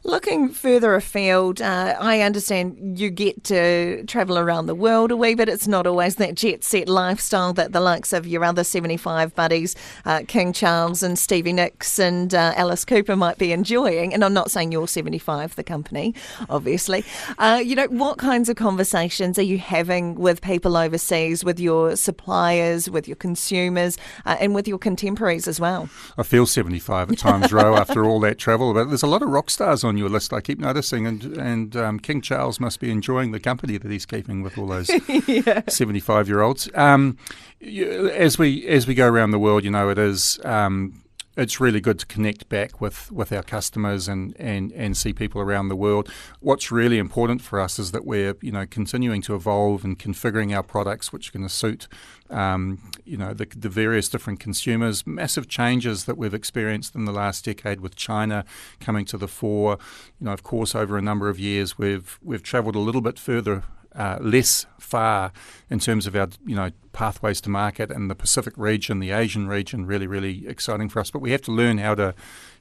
Looking 0.03 0.49
further 0.49 0.95
afield, 0.95 1.61
uh, 1.61 1.95
I 1.99 2.21
understand 2.21 2.99
you 2.99 3.09
get 3.09 3.43
to 3.45 4.03
travel 4.05 4.37
around 4.37 4.65
the 4.65 4.75
world 4.75 5.11
a 5.11 5.17
wee 5.17 5.35
bit. 5.35 5.49
It's 5.49 5.67
not 5.67 5.87
always 5.87 6.15
that 6.15 6.35
jet 6.35 6.63
set 6.63 6.87
lifestyle 6.87 7.53
that 7.53 7.71
the 7.71 7.79
likes 7.79 8.13
of 8.13 8.27
your 8.27 8.43
other 8.43 8.63
75 8.63 9.33
buddies, 9.35 9.75
uh, 10.05 10.21
King 10.27 10.53
Charles 10.53 11.03
and 11.03 11.17
Stevie 11.17 11.53
Nicks 11.53 11.99
and 11.99 12.33
uh, 12.33 12.53
Alice 12.55 12.85
Cooper 12.85 13.15
might 13.15 13.37
be 13.37 13.51
enjoying. 13.51 14.13
And 14.13 14.23
I'm 14.23 14.33
not 14.33 14.51
saying 14.51 14.71
you're 14.71 14.87
75, 14.87 15.55
the 15.55 15.63
company, 15.63 16.13
obviously. 16.49 17.03
Uh, 17.37 17.61
you 17.63 17.75
know, 17.75 17.87
what 17.87 18.17
kinds 18.17 18.49
of 18.49 18.55
conversations 18.57 19.39
are 19.39 19.43
you 19.43 19.57
having 19.57 20.15
with 20.15 20.41
people 20.41 20.77
overseas, 20.77 21.43
with 21.43 21.59
your 21.59 21.95
suppliers? 21.95 22.89
with 22.91 23.07
your 23.07 23.15
consumers, 23.15 23.97
uh, 24.25 24.37
and 24.39 24.53
with 24.53 24.67
your 24.67 24.77
contemporaries 24.77 25.47
as 25.47 25.59
well. 25.59 25.89
I 26.17 26.23
feel 26.23 26.45
75 26.45 27.11
at 27.11 27.17
times, 27.17 27.51
Ro, 27.51 27.75
after 27.75 28.05
all 28.05 28.19
that 28.21 28.37
travel. 28.37 28.73
But 28.73 28.89
there's 28.89 29.03
a 29.03 29.07
lot 29.07 29.21
of 29.21 29.29
rock 29.41 29.49
stars 29.49 29.83
on 29.83 29.97
your 29.97 30.07
list, 30.07 30.31
I 30.33 30.39
keep 30.39 30.59
noticing. 30.59 31.07
And, 31.07 31.23
and 31.35 31.75
um, 31.75 31.99
King 31.99 32.21
Charles 32.21 32.59
must 32.59 32.79
be 32.79 32.91
enjoying 32.91 33.31
the 33.31 33.39
company 33.39 33.75
that 33.75 33.89
he's 33.89 34.05
keeping 34.05 34.43
with 34.43 34.55
all 34.55 34.67
those 34.67 34.91
75 35.67 36.27
year 36.27 36.41
olds. 36.41 36.69
Um, 36.75 37.17
as 37.59 38.37
we 38.37 38.67
as 38.67 38.85
we 38.85 38.93
go 38.93 39.07
around 39.07 39.31
the 39.31 39.39
world, 39.39 39.63
you 39.63 39.71
know, 39.71 39.89
it 39.89 39.97
is 39.97 40.39
um, 40.43 41.00
it's 41.37 41.59
really 41.59 41.79
good 41.79 41.97
to 41.99 42.05
connect 42.05 42.49
back 42.49 42.81
with, 42.81 43.11
with 43.11 43.31
our 43.31 43.43
customers 43.43 44.07
and, 44.07 44.35
and, 44.37 44.71
and 44.73 44.97
see 44.97 45.13
people 45.13 45.41
around 45.41 45.69
the 45.69 45.75
world. 45.75 46.11
What's 46.39 46.71
really 46.71 46.97
important 46.97 47.41
for 47.41 47.59
us 47.59 47.79
is 47.79 47.91
that 47.91 48.05
we're 48.05 48.35
you 48.41 48.51
know 48.51 48.65
continuing 48.65 49.21
to 49.23 49.35
evolve 49.35 49.83
and 49.83 49.97
configuring 49.97 50.55
our 50.55 50.63
products 50.63 51.13
which 51.13 51.29
are 51.29 51.31
going 51.31 51.47
to 51.47 51.53
suit 51.53 51.87
um, 52.29 52.79
you 53.05 53.17
know 53.17 53.33
the, 53.33 53.45
the 53.45 53.69
various 53.69 54.09
different 54.09 54.39
consumers. 54.39 55.05
Massive 55.05 55.47
changes 55.47 56.05
that 56.05 56.17
we've 56.17 56.33
experienced 56.33 56.95
in 56.95 57.05
the 57.05 57.11
last 57.11 57.45
decade 57.45 57.81
with 57.81 57.95
China 57.95 58.45
coming 58.79 59.05
to 59.05 59.17
the 59.17 59.27
fore. 59.27 59.77
You 60.19 60.25
know, 60.25 60.31
of 60.31 60.43
course, 60.43 60.73
over 60.73 60.97
a 60.97 61.01
number 61.01 61.29
of 61.29 61.39
years 61.39 61.77
we've 61.77 62.19
we've 62.23 62.43
travelled 62.43 62.75
a 62.75 62.79
little 62.79 63.01
bit 63.01 63.19
further 63.19 63.63
uh, 63.93 64.17
less 64.21 64.65
far 64.79 65.33
in 65.69 65.79
terms 65.79 66.07
of 66.07 66.15
our 66.15 66.29
you 66.45 66.55
know 66.55 66.71
pathways 66.93 67.41
to 67.41 67.49
market 67.49 67.91
and 67.91 68.09
the 68.09 68.15
Pacific 68.15 68.53
region, 68.57 68.99
the 68.99 69.11
Asian 69.11 69.47
region, 69.47 69.85
really 69.85 70.07
really 70.07 70.47
exciting 70.47 70.89
for 70.89 70.99
us. 70.99 71.11
But 71.11 71.19
we 71.19 71.31
have 71.31 71.41
to 71.43 71.51
learn 71.51 71.77
how 71.77 71.95
to 71.95 72.13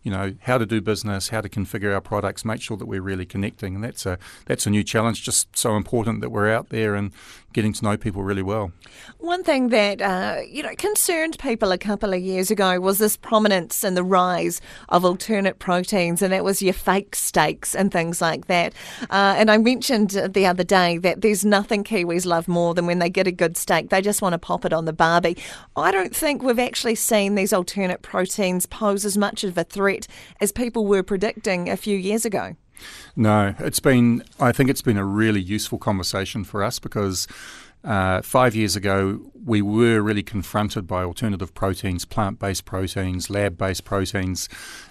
you 0.02 0.10
know 0.10 0.34
how 0.42 0.56
to 0.58 0.66
do 0.66 0.80
business, 0.80 1.28
how 1.28 1.40
to 1.40 1.48
configure 1.48 1.92
our 1.92 2.00
products, 2.00 2.44
make 2.44 2.62
sure 2.62 2.76
that 2.76 2.86
we're 2.86 3.02
really 3.02 3.26
connecting, 3.26 3.74
and 3.74 3.84
that's 3.84 4.06
a 4.06 4.18
that's 4.46 4.66
a 4.66 4.70
new 4.70 4.82
challenge. 4.82 5.22
Just 5.22 5.56
so 5.56 5.76
important 5.76 6.20
that 6.22 6.30
we're 6.30 6.50
out 6.50 6.70
there 6.70 6.94
and 6.94 7.12
getting 7.52 7.72
to 7.72 7.84
know 7.84 7.96
people 7.96 8.22
really 8.22 8.42
well. 8.42 8.72
One 9.18 9.42
thing 9.42 9.68
that 9.68 10.00
uh, 10.00 10.40
you 10.48 10.62
know 10.62 10.74
concerned 10.76 11.38
people 11.38 11.70
a 11.72 11.78
couple 11.78 12.14
of 12.14 12.20
years 12.20 12.50
ago 12.50 12.80
was 12.80 12.98
this 12.98 13.16
prominence 13.16 13.84
and 13.84 13.96
the 13.96 14.04
rise 14.04 14.60
of 14.88 15.04
alternate 15.04 15.58
proteins, 15.58 16.22
and 16.22 16.32
that 16.32 16.44
was 16.44 16.62
your 16.62 16.72
fake 16.72 17.14
steaks 17.14 17.74
and 17.74 17.92
things 17.92 18.22
like 18.22 18.46
that. 18.46 18.72
Uh, 19.10 19.34
and 19.36 19.50
I 19.50 19.58
mentioned 19.58 20.10
the 20.10 20.46
other 20.46 20.64
day 20.64 20.96
that 20.98 21.20
there's 21.20 21.44
nothing 21.44 21.84
Kiwis 21.84 22.24
love 22.24 22.48
more 22.48 22.74
than 22.74 22.86
when 22.86 23.00
they 23.00 23.10
get 23.10 23.26
a 23.26 23.32
good 23.32 23.56
steak, 23.56 23.90
they 23.90 24.00
just 24.00 24.19
want 24.22 24.32
to 24.34 24.38
pop 24.38 24.64
it 24.64 24.72
on 24.72 24.84
the 24.84 24.92
barbie. 24.92 25.36
I 25.76 25.90
don't 25.90 26.14
think 26.14 26.42
we've 26.42 26.58
actually 26.58 26.94
seen 26.94 27.34
these 27.34 27.52
alternate 27.52 28.02
proteins 28.02 28.66
pose 28.66 29.04
as 29.04 29.16
much 29.16 29.44
of 29.44 29.56
a 29.56 29.64
threat 29.64 30.06
as 30.40 30.52
people 30.52 30.86
were 30.86 31.02
predicting 31.02 31.68
a 31.68 31.76
few 31.76 31.96
years 31.96 32.24
ago. 32.24 32.56
No, 33.16 33.54
it's 33.58 33.80
been, 33.80 34.24
I 34.38 34.52
think 34.52 34.70
it's 34.70 34.82
been 34.82 34.96
a 34.96 35.04
really 35.04 35.40
useful 35.40 35.78
conversation 35.78 36.44
for 36.44 36.62
us 36.62 36.78
because 36.78 37.26
Uh, 37.82 38.20
five 38.20 38.54
years 38.54 38.76
ago, 38.76 39.20
we 39.42 39.62
were 39.62 40.02
really 40.02 40.22
confronted 40.22 40.86
by 40.86 41.02
alternative 41.02 41.54
proteins, 41.54 42.04
plant 42.04 42.38
based 42.38 42.64
proteins, 42.64 43.30
lab 43.30 43.56
based 43.56 43.84
proteins. 43.84 44.48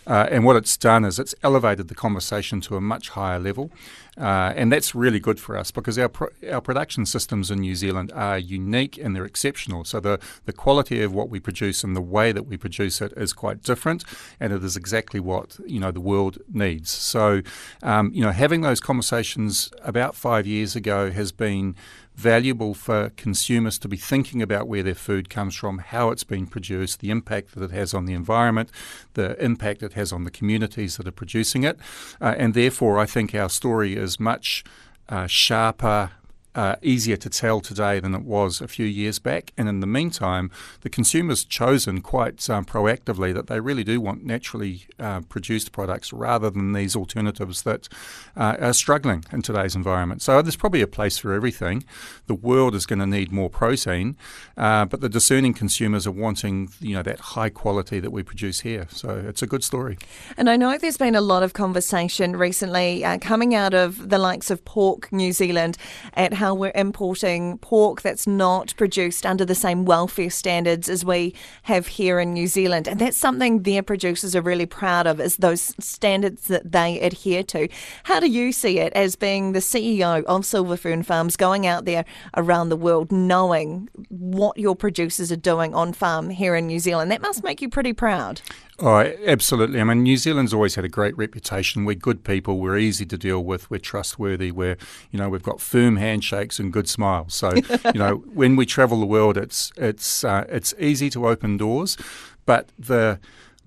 Uh, 0.08 0.28
and 0.32 0.44
what 0.44 0.56
it's 0.56 0.76
done 0.76 1.06
is 1.06 1.20
it's 1.20 1.36
elevated 1.44 1.88
the 1.88 1.96
conversation 1.96 2.60
to 2.62 2.76
a 2.76 2.82
much 2.82 3.10
higher 3.10 3.38
level. 3.38 3.72
Uh, 4.18 4.52
and 4.56 4.72
that's 4.72 4.96
really 4.96 5.20
good 5.20 5.40
for 5.40 5.56
us 5.56 5.70
because 5.72 5.98
our, 6.00 6.10
pro- 6.10 6.30
our 6.52 6.60
production 6.60 7.06
systems 7.06 7.52
in 7.52 7.60
New 7.60 7.76
Zealand 7.76 8.12
are 8.14 8.38
unique 8.38 8.98
and 8.98 9.16
they're 9.16 9.24
exceptional. 9.24 9.86
So 9.86 10.00
the, 10.00 10.20
the 10.46 10.52
quality 10.52 11.02
of 11.04 11.14
what 11.14 11.30
we 11.30 11.40
produce 11.40 11.84
and 11.84 11.96
the 11.96 12.02
way 12.02 12.32
that 12.32 12.44
we 12.44 12.58
produce 12.58 13.02
it 13.02 13.14
is 13.16 13.34
quite 13.34 13.62
different, 13.62 14.04
and 14.40 14.52
it 14.52 14.64
is 14.64 14.76
exactly 14.76 15.20
what 15.20 15.60
you 15.66 15.80
know 15.80 15.92
the 15.92 16.02
world 16.02 16.40
needs. 16.52 16.90
So, 16.90 17.42
um, 17.82 18.12
you 18.14 18.22
know, 18.24 18.32
having 18.32 18.62
those 18.62 18.80
conversations 18.80 19.72
about 19.84 20.16
five 20.16 20.46
years 20.46 20.76
ago 20.76 21.12
has 21.12 21.32
been 21.32 21.76
valuable 22.20 22.74
for 22.74 23.12
consumers 23.12 23.80
to 23.80 23.88
be 23.88 23.96
thinking 23.96 24.42
about 24.42 24.68
where 24.68 24.84
their 24.84 24.94
food 24.94 25.30
comes 25.30 25.56
from, 25.56 25.78
how 25.78 26.10
it's 26.10 26.26
been 26.26 26.46
produced, 26.46 27.00
the 27.00 27.10
impact 27.10 27.56
that 27.56 27.64
it 27.64 27.72
has 27.72 27.94
on 27.94 28.06
the 28.06 28.14
environment, 28.14 28.70
the 29.14 29.42
impact 29.42 29.82
it 29.82 29.94
has 29.94 30.12
on 30.12 30.26
the 30.26 30.32
communities 30.32 30.98
that 30.98 31.08
are 31.08 31.14
producing 31.14 31.64
it. 31.64 31.80
Uh, 32.20 32.36
and 32.38 32.54
therefore, 32.54 33.00
I 33.00 33.06
think 33.06 33.34
our 33.34 33.50
story 33.50 33.96
is 33.96 34.20
much 34.20 34.66
uh, 35.08 35.28
sharper, 35.28 36.12
uh, 36.56 36.76
easier 36.82 37.18
to 37.18 37.30
tell 37.30 37.62
today 37.62 38.00
than 38.00 38.16
it 38.16 38.24
was 38.24 38.62
a 38.62 38.68
few 38.68 38.86
years 38.86 39.20
back. 39.20 39.54
And 39.58 39.70
in 39.70 39.80
the 39.80 39.88
meantime, 39.88 40.52
the 40.82 40.90
consumer's 40.90 41.44
chosen 41.44 42.02
quite 42.02 42.50
um, 42.50 42.66
proactively 42.66 43.34
that 43.34 43.48
they 43.48 43.60
really 43.60 43.84
do 43.84 44.02
want 44.02 44.26
naturally 44.26 44.86
uh, 45.00 45.22
produced 45.22 45.72
products 45.72 46.12
rather 46.12 46.50
than 46.50 46.74
these 46.74 46.96
alternatives 46.96 47.62
that 47.64 47.88
uh, 48.36 48.58
are 48.60 48.74
struggling 48.74 49.24
in 49.32 49.42
today's 49.42 49.76
environment. 49.76 50.22
So 50.22 50.42
there's 50.42 50.56
probably 50.56 50.82
a 50.82 50.88
place 50.88 51.18
for 51.18 51.34
everything. 51.34 51.84
The 52.28 52.36
world 52.36 52.76
is 52.76 52.86
going 52.86 53.00
to 53.00 53.08
need 53.08 53.32
more 53.32 53.50
protein, 53.50 54.18
uh, 54.58 54.86
but 54.86 55.02
the 55.02 55.10
discerning 55.10 55.54
consumers 55.54 56.08
are 56.08 56.12
wanting 56.12 56.70
you 56.80 56.96
know 56.96 57.04
that 57.04 57.20
high 57.20 57.50
quality 57.50 58.00
that 58.00 58.12
we 58.12 58.24
produce 58.24 58.62
here. 58.62 58.88
So 58.90 59.24
it's 59.28 59.42
a 59.42 59.48
good 59.48 59.64
story. 59.64 59.98
And 60.38 60.50
I 60.50 60.58
know 60.58 60.78
there's 60.78 60.98
been 60.98 61.16
a 61.16 61.22
lot 61.22 61.44
of 61.44 61.54
conversation 61.54 62.36
recently 62.36 63.06
uh, 63.06 63.18
coming 63.20 63.54
out 63.54 63.74
of 63.74 64.10
the 64.10 64.18
likes 64.18 64.50
of 64.50 64.64
Pork 64.66 65.12
New 65.12 65.32
Zealand 65.32 65.78
at 66.14 66.34
how 66.40 66.54
we're 66.54 66.72
importing 66.74 67.58
pork 67.58 68.02
that's 68.02 68.26
not 68.26 68.74
produced 68.78 69.26
under 69.26 69.44
the 69.44 69.54
same 69.54 69.84
welfare 69.84 70.30
standards 70.30 70.88
as 70.88 71.04
we 71.04 71.36
have 71.64 71.86
here 71.86 72.18
in 72.18 72.34
New 72.34 72.48
Zealand. 72.48 72.88
And 72.88 72.98
that's 72.98 73.18
something 73.18 73.64
their 73.64 73.84
producers 73.84 74.38
are 74.38 74.42
really 74.42 74.66
proud 74.66 75.06
of, 75.06 75.20
is 75.20 75.36
those 75.36 75.76
standards 75.84 76.48
that 76.48 76.72
they 76.72 76.98
adhere 77.02 77.44
to. 77.44 77.68
How 78.04 78.22
do 78.22 78.28
you 78.28 78.54
see 78.54 78.80
it 78.80 78.94
as 78.94 79.18
being 79.18 79.52
the 79.52 79.60
CEO 79.60 80.24
of 80.24 80.46
Silver 80.46 80.78
Fern 80.78 81.04
Farms 81.04 81.36
going 81.36 81.68
out 81.68 81.84
there 81.84 82.06
around 82.38 82.70
the 82.70 82.78
world 82.78 83.12
knowing 83.12 83.90
what 84.08 84.58
your 84.58 84.78
producers 84.78 85.34
are 85.34 85.36
doing 85.36 85.76
on 85.76 85.92
farm 85.92 86.30
here 86.30 86.56
in 86.56 86.68
New 86.68 86.80
Zealand? 86.80 87.12
That 87.12 87.22
must 87.22 87.44
make 87.44 87.62
you 87.62 87.68
pretty 87.68 87.92
proud. 87.92 88.42
Oh, 88.82 88.98
absolutely. 89.26 89.82
I 89.82 89.84
mean, 89.84 90.04
New 90.04 90.16
Zealand's 90.16 90.54
always 90.54 90.76
had 90.76 90.86
a 90.86 90.90
great 90.90 91.18
reputation. 91.18 91.84
We're 91.84 91.96
good 91.96 92.24
people. 92.24 92.60
We're 92.60 92.78
easy 92.78 93.06
to 93.08 93.18
deal 93.18 93.44
with. 93.44 93.70
We're 93.70 93.80
trustworthy. 93.80 94.52
We're, 94.52 94.78
you 95.12 95.20
know, 95.20 95.28
we've 95.28 95.44
got 95.44 95.60
firm 95.60 95.98
handshakes 95.98 96.60
and 96.60 96.72
good 96.72 96.88
smiles. 96.88 97.34
So, 97.34 97.52
you 97.94 98.00
know, 98.00 98.24
when 98.34 98.56
we 98.56 98.66
travel 98.66 99.00
the 99.00 99.06
world, 99.06 99.38
it's 99.38 99.74
it's 99.76 100.24
uh, 100.24 100.46
it's 100.48 100.74
easy 100.80 101.10
to 101.12 101.28
open 101.28 101.58
doors, 101.58 101.98
but 102.46 102.70
the 102.80 103.20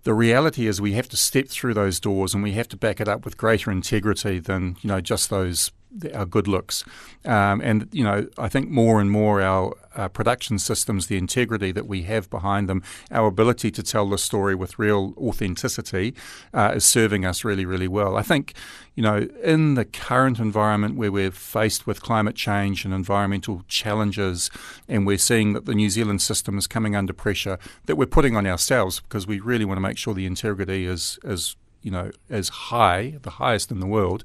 the 0.04 0.14
reality 0.14 0.66
is 0.66 0.80
we 0.80 0.92
have 0.92 1.08
to 1.10 1.16
step 1.16 1.48
through 1.48 1.74
those 1.74 2.00
doors 2.00 2.34
and 2.34 2.42
we 2.42 2.52
have 2.52 2.68
to 2.68 2.76
back 2.76 3.00
it 3.00 3.06
up 3.06 3.24
with 3.24 3.36
greater 3.36 3.70
integrity 3.70 4.38
than 4.38 4.76
you 4.80 4.88
know 4.88 5.00
just 5.00 5.30
those 5.30 5.70
our 6.14 6.26
good 6.26 6.48
looks. 6.48 6.84
Um, 7.24 7.60
and, 7.60 7.88
you 7.92 8.04
know, 8.04 8.26
I 8.38 8.48
think 8.48 8.68
more 8.68 9.00
and 9.00 9.10
more 9.10 9.40
our, 9.42 9.74
production 10.14 10.58
systems, 10.58 11.08
the 11.08 11.18
integrity 11.18 11.70
that 11.70 11.86
we 11.86 12.02
have 12.04 12.30
behind 12.30 12.68
them, 12.68 12.82
our 13.10 13.26
ability 13.26 13.70
to 13.70 13.82
tell 13.82 14.08
the 14.08 14.16
story 14.16 14.54
with 14.54 14.78
real 14.78 15.12
authenticity 15.18 16.14
uh, 16.54 16.72
is 16.76 16.84
serving 16.84 17.26
us 17.26 17.44
really, 17.44 17.66
really 17.66 17.88
well. 17.88 18.16
I 18.16 18.22
think, 18.22 18.54
you 18.94 19.02
know, 19.02 19.28
in 19.42 19.74
the 19.74 19.84
current 19.84 20.38
environment 20.38 20.96
where 20.96 21.12
we're 21.12 21.30
faced 21.30 21.86
with 21.86 22.00
climate 22.02 22.36
change 22.36 22.84
and 22.84 22.94
environmental 22.94 23.64
challenges, 23.68 24.50
and 24.88 25.06
we're 25.06 25.18
seeing 25.18 25.52
that 25.52 25.66
the 25.66 25.74
New 25.74 25.90
Zealand 25.90 26.22
system 26.22 26.56
is 26.56 26.66
coming 26.66 26.96
under 26.96 27.12
pressure, 27.12 27.58
that 27.86 27.96
we're 27.96 28.06
putting 28.06 28.36
on 28.36 28.46
ourselves 28.46 29.00
because 29.00 29.26
we 29.26 29.40
really 29.40 29.66
want 29.66 29.76
to 29.76 29.82
make 29.82 29.98
sure 29.98 30.14
the 30.14 30.26
integrity 30.26 30.86
is, 30.86 31.18
is 31.22 31.56
you 31.82 31.90
know, 31.90 32.10
as 32.30 32.48
high, 32.48 33.18
the 33.22 33.30
highest 33.30 33.70
in 33.70 33.80
the 33.80 33.86
world, 33.86 34.24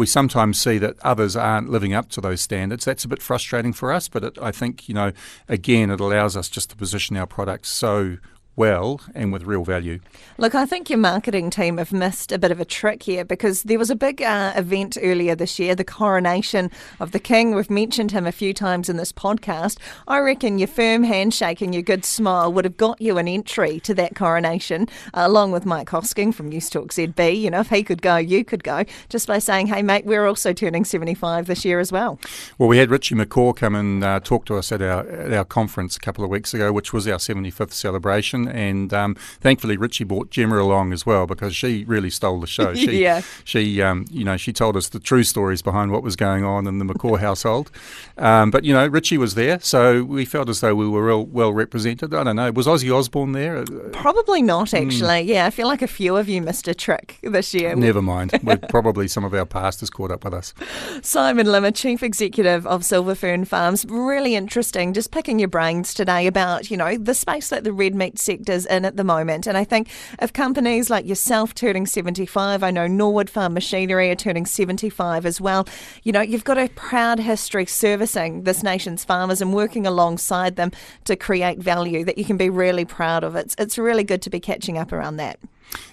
we 0.00 0.06
sometimes 0.06 0.58
see 0.58 0.78
that 0.78 0.98
others 1.00 1.36
aren't 1.36 1.68
living 1.68 1.92
up 1.92 2.08
to 2.08 2.22
those 2.22 2.40
standards. 2.40 2.86
That's 2.86 3.04
a 3.04 3.08
bit 3.08 3.20
frustrating 3.20 3.74
for 3.74 3.92
us, 3.92 4.08
but 4.08 4.24
it, 4.24 4.38
I 4.40 4.50
think, 4.50 4.88
you 4.88 4.94
know, 4.94 5.12
again, 5.46 5.90
it 5.90 6.00
allows 6.00 6.38
us 6.38 6.48
just 6.48 6.70
to 6.70 6.76
position 6.76 7.18
our 7.18 7.26
products 7.26 7.68
so 7.68 8.16
well 8.56 9.00
and 9.14 9.32
with 9.32 9.44
real 9.44 9.64
value. 9.64 10.00
Look, 10.38 10.54
I 10.54 10.66
think 10.66 10.90
your 10.90 10.98
marketing 10.98 11.50
team 11.50 11.78
have 11.78 11.92
missed 11.92 12.32
a 12.32 12.38
bit 12.38 12.50
of 12.50 12.60
a 12.60 12.64
trick 12.64 13.02
here 13.04 13.24
because 13.24 13.62
there 13.62 13.78
was 13.78 13.90
a 13.90 13.96
big 13.96 14.22
uh, 14.22 14.52
event 14.56 14.98
earlier 15.00 15.34
this 15.34 15.58
year, 15.58 15.74
the 15.74 15.84
coronation 15.84 16.70
of 16.98 17.12
the 17.12 17.18
King. 17.18 17.54
We've 17.54 17.70
mentioned 17.70 18.12
him 18.12 18.26
a 18.26 18.32
few 18.32 18.52
times 18.52 18.88
in 18.88 18.96
this 18.96 19.12
podcast. 19.12 19.78
I 20.08 20.18
reckon 20.18 20.58
your 20.58 20.68
firm 20.68 21.04
handshake 21.04 21.60
and 21.60 21.74
your 21.74 21.82
good 21.82 22.04
smile 22.04 22.52
would 22.52 22.64
have 22.64 22.76
got 22.76 23.00
you 23.00 23.18
an 23.18 23.28
entry 23.28 23.80
to 23.80 23.94
that 23.94 24.14
coronation, 24.14 24.88
uh, 25.14 25.22
along 25.26 25.52
with 25.52 25.64
Mike 25.64 25.88
Hosking 25.88 26.34
from 26.34 26.48
News 26.48 26.68
Talk 26.70 26.92
ZB. 26.92 27.40
You 27.40 27.50
know, 27.50 27.60
if 27.60 27.70
he 27.70 27.82
could 27.82 28.02
go, 28.02 28.16
you 28.16 28.44
could 28.44 28.64
go, 28.64 28.84
just 29.08 29.26
by 29.26 29.38
saying, 29.38 29.68
hey, 29.68 29.82
mate, 29.82 30.04
we're 30.04 30.26
also 30.26 30.52
turning 30.52 30.84
75 30.84 31.46
this 31.46 31.64
year 31.64 31.80
as 31.80 31.92
well. 31.92 32.18
Well, 32.58 32.68
we 32.68 32.78
had 32.78 32.90
Richie 32.90 33.14
McCaw 33.14 33.56
come 33.56 33.74
and 33.74 34.04
uh, 34.04 34.20
talk 34.20 34.44
to 34.46 34.56
us 34.56 34.72
at 34.72 34.82
our, 34.82 35.08
at 35.08 35.32
our 35.32 35.44
conference 35.44 35.96
a 35.96 36.00
couple 36.00 36.24
of 36.24 36.30
weeks 36.30 36.52
ago, 36.52 36.72
which 36.72 36.92
was 36.92 37.06
our 37.06 37.18
75th 37.18 37.72
celebration 37.72 38.39
and 38.48 38.92
um, 38.92 39.14
thankfully 39.40 39.76
Richie 39.76 40.04
brought 40.04 40.30
Gemma 40.30 40.60
along 40.60 40.92
as 40.92 41.04
well 41.06 41.26
because 41.26 41.54
she 41.54 41.84
really 41.84 42.10
stole 42.10 42.40
the 42.40 42.46
show. 42.46 42.74
She, 42.80 43.02
yeah. 43.02 43.20
She, 43.44 43.82
um, 43.82 44.06
you 44.10 44.24
know, 44.24 44.38
she 44.38 44.54
told 44.54 44.74
us 44.74 44.88
the 44.88 45.00
true 45.00 45.22
stories 45.22 45.60
behind 45.60 45.92
what 45.92 46.02
was 46.02 46.16
going 46.16 46.44
on 46.44 46.66
in 46.66 46.78
the 46.78 46.84
McCaw 46.84 47.18
household. 47.20 47.70
Um, 48.16 48.50
but 48.50 48.64
you 48.64 48.72
know, 48.72 48.86
Richie 48.86 49.18
was 49.18 49.34
there, 49.34 49.60
so 49.60 50.02
we 50.02 50.24
felt 50.24 50.48
as 50.48 50.60
though 50.60 50.74
we 50.74 50.88
were 50.88 51.04
real 51.04 51.26
well 51.26 51.52
represented. 51.52 52.14
I 52.14 52.24
don't 52.24 52.36
know, 52.36 52.52
was 52.52 52.66
Ozzy 52.66 52.96
Osbourne 52.96 53.32
there? 53.32 53.64
Probably 53.92 54.40
not, 54.40 54.70
hmm. 54.70 54.76
actually. 54.76 55.24
Mm. 55.24 55.26
Yeah, 55.26 55.46
I 55.46 55.50
feel 55.50 55.66
like 55.66 55.82
a 55.82 55.86
few 55.86 56.16
of 56.16 56.28
you 56.28 56.40
missed 56.40 56.68
a 56.68 56.74
trick 56.74 57.18
this 57.22 57.52
year. 57.52 57.74
Never 57.74 58.00
mind. 58.00 58.38
We're 58.42 58.56
probably 58.56 59.08
some 59.08 59.24
of 59.24 59.34
our 59.34 59.46
pastors 59.46 59.90
caught 59.90 60.10
up 60.10 60.24
with 60.24 60.34
us. 60.34 60.54
Simon 61.02 61.50
Limmer, 61.50 61.70
Chief 61.70 62.02
Executive 62.02 62.66
of 62.66 62.84
Silver 62.84 63.14
Fern 63.14 63.44
Farms. 63.44 63.84
Really 63.86 64.34
interesting. 64.34 64.92
Just 64.92 65.10
picking 65.10 65.38
your 65.38 65.48
brains 65.48 65.92
today 65.92 66.26
about 66.26 66.70
you 66.70 66.76
know 66.76 66.96
the 66.96 67.14
space 67.14 67.48
that 67.50 67.64
the 67.64 67.72
red 67.72 67.94
meat 67.94 68.18
sectors 68.30 68.64
in 68.66 68.84
at 68.84 68.96
the 68.96 69.02
moment. 69.02 69.46
And 69.48 69.56
I 69.56 69.64
think 69.64 69.88
if 70.22 70.32
companies 70.32 70.88
like 70.88 71.04
yourself 71.04 71.52
turning 71.52 71.84
75, 71.84 72.62
I 72.62 72.70
know 72.70 72.86
Norwood 72.86 73.28
Farm 73.28 73.54
Machinery 73.54 74.08
are 74.10 74.14
turning 74.14 74.46
75 74.46 75.26
as 75.26 75.40
well, 75.40 75.66
you 76.04 76.12
know, 76.12 76.20
you've 76.20 76.44
got 76.44 76.58
a 76.58 76.68
proud 76.68 77.18
history 77.18 77.66
servicing 77.66 78.44
this 78.44 78.62
nation's 78.62 79.04
farmers 79.04 79.42
and 79.42 79.52
working 79.52 79.84
alongside 79.84 80.54
them 80.54 80.70
to 81.06 81.16
create 81.16 81.58
value 81.58 82.04
that 82.04 82.18
you 82.18 82.24
can 82.24 82.36
be 82.36 82.48
really 82.48 82.84
proud 82.84 83.24
of. 83.24 83.34
It's, 83.34 83.56
it's 83.58 83.76
really 83.76 84.04
good 84.04 84.22
to 84.22 84.30
be 84.30 84.38
catching 84.38 84.78
up 84.78 84.92
around 84.92 85.16
that. 85.16 85.40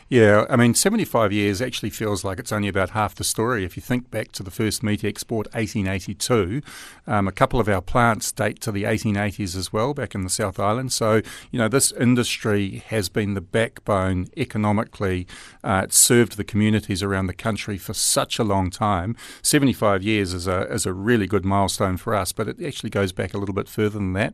Yeah, 0.10 0.46
I 0.50 0.56
mean, 0.56 0.74
75 0.74 1.34
years 1.34 1.62
actually 1.62 1.90
feels 1.90 2.24
like 2.24 2.40
it's 2.40 2.54
only 2.54 2.70
about 2.70 2.92
half 2.92 3.14
the 3.14 3.26
story. 3.26 3.66
If 3.66 3.76
you 3.76 3.82
think 3.82 4.10
back 4.10 4.32
to 4.34 4.44
the 4.44 4.52
first 4.52 4.82
meat 4.82 5.04
export, 5.04 5.48
1882, 5.48 6.62
um, 7.08 7.28
a 7.28 7.32
couple 7.34 7.60
of 7.60 7.68
our 7.68 7.82
plants 7.82 8.32
date 8.32 8.62
to 8.62 8.72
the 8.72 8.84
1880s 8.84 9.58
as 9.58 9.74
well, 9.74 9.94
back 9.94 10.16
in 10.16 10.24
the 10.24 10.30
South 10.30 10.62
Island. 10.62 10.94
So, 10.94 11.22
you 11.52 11.60
know, 11.60 11.68
this 11.68 11.92
industry 11.92 12.84
has 12.88 13.10
been 13.10 13.34
the 13.34 13.42
backbone 13.42 14.28
economically. 14.38 15.28
Uh, 15.62 15.82
it's 15.84 15.98
served 15.98 16.38
the 16.38 16.46
communities 16.46 17.04
around 17.04 17.28
the 17.28 17.34
country 17.34 17.78
for 17.78 17.94
such 17.94 18.40
a 18.40 18.46
long 18.46 18.70
time. 18.70 19.14
75 19.42 20.04
years 20.04 20.34
is 20.34 20.48
a, 20.48 20.72
is 20.72 20.86
a 20.86 20.94
really 20.94 21.28
good 21.28 21.44
milestone 21.44 21.98
for 21.98 22.16
us, 22.16 22.32
but 22.32 22.48
it 22.48 22.64
actually 22.66 22.92
goes 22.92 23.12
back 23.12 23.34
a 23.34 23.38
little 23.38 23.56
bit 23.56 23.68
further 23.68 24.00
than 24.00 24.14
that. 24.14 24.34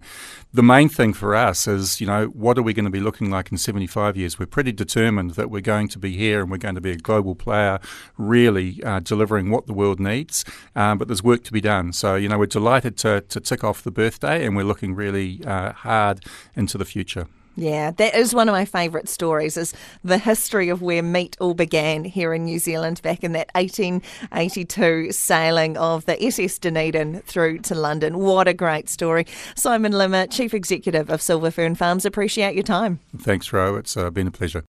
The 0.54 0.62
main 0.62 0.88
thing 0.88 1.14
for 1.14 1.34
us 1.34 1.68
is, 1.68 2.00
you 2.00 2.06
know, 2.06 2.28
what 2.28 2.60
are 2.60 2.64
we 2.64 2.76
going 2.76 2.86
to 2.86 2.92
be 2.92 3.00
looking 3.00 3.32
like 3.32 3.52
in 3.52 3.58
75 3.58 4.16
years? 4.16 4.38
We're 4.38 4.46
pretty 4.46 4.72
determined 4.72 5.33
that 5.34 5.50
we're 5.50 5.62
going 5.62 5.88
to 5.90 6.00
be 6.00 6.16
here 6.16 6.42
and 6.42 6.52
we're 6.52 6.58
going 6.58 6.76
to 6.76 6.82
be 6.82 6.92
a 6.92 6.98
global 6.98 7.36
player, 7.36 7.80
really 8.18 8.82
uh, 8.84 9.00
delivering 9.00 9.50
what 9.50 9.68
the 9.68 9.74
world 9.74 10.00
needs. 10.00 10.46
Um, 10.76 10.98
but 10.98 11.08
there's 11.08 11.24
work 11.24 11.44
to 11.44 11.52
be 11.52 11.62
done. 11.62 11.94
So, 11.94 12.16
you 12.16 12.30
know, 12.30 12.38
we're 12.38 12.46
delighted 12.46 12.98
to, 13.00 13.22
to 13.22 13.40
tick 13.40 13.64
off 13.64 13.84
the 13.84 13.92
birthday 13.92 14.46
and 14.46 14.56
we're 14.56 14.64
looking 14.64 14.96
really 14.96 15.44
uh, 15.46 15.74
hard 15.74 16.26
into 16.56 16.78
the 16.78 16.86
future. 16.86 17.28
Yeah, 17.56 17.92
that 17.92 18.16
is 18.16 18.34
one 18.34 18.50
of 18.50 18.54
my 18.54 18.66
favourite 18.66 19.08
stories 19.08 19.58
is 19.58 19.74
the 20.04 20.18
history 20.18 20.70
of 20.70 20.82
where 20.82 21.04
meat 21.04 21.38
all 21.40 21.54
began 21.54 22.04
here 22.04 22.34
in 22.34 22.46
New 22.46 22.58
Zealand 22.58 23.02
back 23.04 23.24
in 23.24 23.34
that 23.34 23.50
1882 23.54 25.12
sailing 25.12 25.78
of 25.78 26.06
the 26.06 26.22
SS 26.24 26.58
Dunedin 26.58 27.22
through 27.22 27.60
to 27.60 27.76
London. 27.76 28.18
What 28.18 28.48
a 28.48 28.54
great 28.54 28.90
story. 28.90 29.28
Simon 29.56 29.92
Limmer, 29.92 30.26
Chief 30.28 30.54
Executive 30.54 31.12
of 31.12 31.22
Silver 31.22 31.52
Fern 31.52 31.76
Farms, 31.76 32.06
appreciate 32.06 32.56
your 32.56 32.64
time. 32.64 33.00
Thanks, 33.16 33.54
Ro. 33.54 33.76
It's 33.76 33.96
uh, 33.96 34.10
been 34.10 34.28
a 34.28 34.32
pleasure. 34.32 34.62